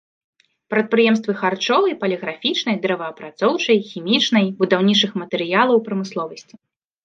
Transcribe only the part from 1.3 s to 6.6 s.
харчовай, паліграфічнай, дрэваапрацоўчай, хімічнай, будаўнічых матэрыялаў прамысловасці.